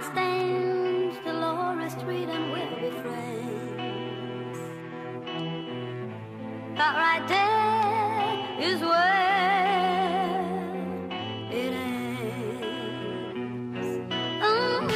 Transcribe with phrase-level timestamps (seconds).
[0.00, 4.58] night stands Dolores Street and we'll be friends.
[6.76, 9.60] That right there is where
[11.52, 11.72] it.
[14.42, 14.88] Mm,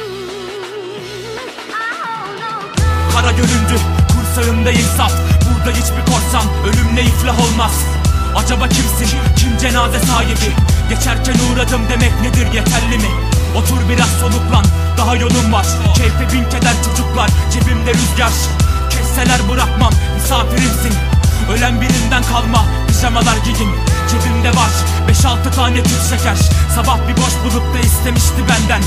[3.13, 3.75] Kara göründü
[4.13, 5.11] kursağında insaf.
[5.45, 7.85] Burada hiçbir korsan ölümle iflah olmaz.
[8.35, 9.17] Acaba kimsin?
[9.37, 10.55] Kim cenaze sahibi?
[10.89, 14.65] Geçerken uğradım demek nedir yeterli mi Otur biraz soluklan
[14.97, 15.65] daha yolum var.
[15.95, 18.33] Keyfe bin keder çocuklar cebimde rüzgar.
[18.89, 20.93] Kesseler bırakmam misafirimsin.
[21.53, 23.71] Ölen birinden kalma pijamalar giyin.
[24.11, 24.71] Cebimde var
[25.09, 26.37] 5-6 tane tüp şeker.
[26.75, 28.81] Sabah bir boş bulup da istemişti benden.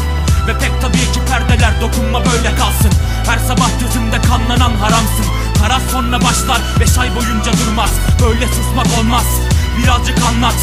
[0.47, 2.93] Ve pek tabii ki perdeler dokunma böyle kalsın.
[3.27, 5.27] Her sabah gözümde kanlanan haramsın.
[5.63, 7.91] Karar sonra başlar 5 ay boyunca durmaz.
[8.23, 9.27] Böyle susmak olmaz.
[9.79, 10.57] Birazcık anlat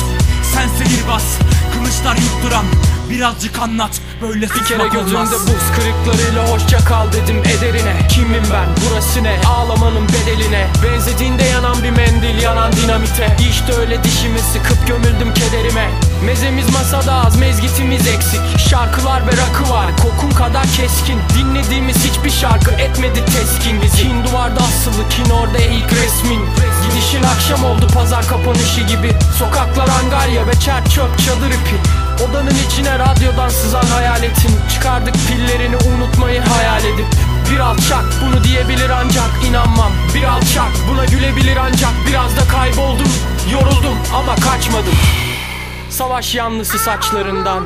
[0.56, 1.38] Sen sihirbaz
[1.74, 2.66] Kılıçlar yutturan
[3.10, 4.02] Birazcık anlat.
[4.22, 4.94] Böyle Bir kere olmaz.
[4.94, 7.94] gözümde buz kırıklarıyla hoşça kal dedim ederine.
[8.10, 9.40] Kimim ben burası ne?
[9.48, 10.68] Ağlamanın bedeline.
[10.84, 13.36] Benzediğinde yanan bir mendil yanan dinamite.
[13.50, 15.90] İşte öyle dişimi sıkıp gömüldüm kederime.
[16.26, 18.42] Mezemiz masada az mezgitimiz eksik.
[18.70, 21.20] Şarkılar ve rakı var kokun kadar keskin.
[21.38, 23.24] Dinlediğimiz hiçbir şarkı etmedi
[27.36, 29.12] akşam oldu pazar kapanışı gibi.
[29.40, 31.78] Sokaklar angarya ve çer çöp çadır ipi.
[32.24, 37.06] Odanın içine radyodan sızan hayaletin Çıkardık pillerini unutmayı hayal edip.
[37.52, 39.92] Bir alçak bunu diyebilir ancak inanmam.
[40.16, 43.08] Bir alçak buna gülebilir ancak Biraz da kayboldum.
[43.52, 44.96] Yoruldum ama kaçmadım.
[45.90, 47.66] Savaş yanlısı saçlarından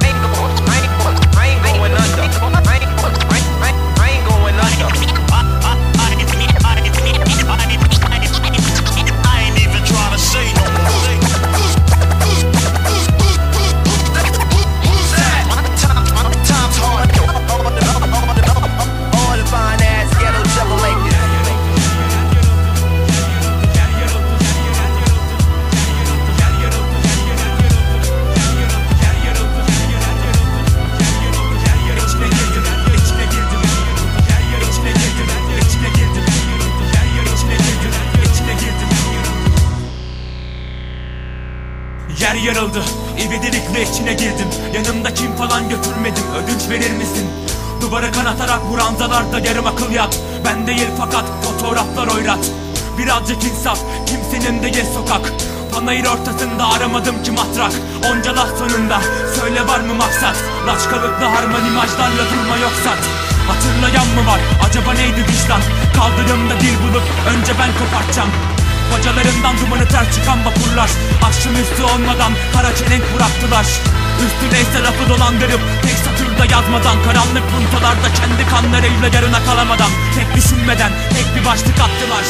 [42.21, 42.83] Yer yarıldı,
[43.17, 44.47] ivedilikle içine girdim.
[44.73, 47.27] Yanımda kim falan götürmedim, ödünç verir misin?
[47.81, 52.39] Duvara kanatarak buranzalarda yarım akıl yat Ben değil fakat fotoğraflar oyrat.
[52.97, 55.33] Birazcık insaf, kimsenin değil sokak.
[55.73, 57.71] Panayır ortasında aramadım ki matrak.
[58.11, 59.02] Onca laf sonunda
[59.39, 60.35] söyle var mı maksat?
[60.67, 62.91] Laçkalıklı harman imajlarla durma yoksa.
[63.47, 64.39] Hatırlayan mı var?
[64.69, 65.61] Acaba neydi vicdan?
[65.95, 68.58] Kaldırımda dil bulup önce ben kopartacağım
[68.94, 70.89] Bacalarından dumanı ter çıkan vapurlar.
[71.27, 73.67] Akşamüstü olmadan kara çelenk bıraktılar.
[74.26, 81.27] Üstüneyse lafı dolandırıp tek satırda yazmadan Karanlık puntolarda kendi kanlarıyla yarına kalamadan Tek düşünmeden tek
[81.36, 82.26] bir başlık attılar.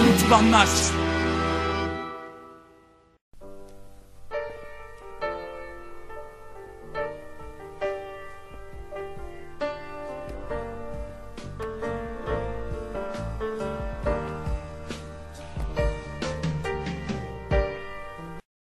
[0.00, 0.68] Unutulanlar